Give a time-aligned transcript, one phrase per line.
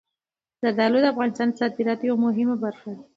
[0.61, 3.01] زردالو د افغانستان د صادراتو یوه مهمه برخه ده.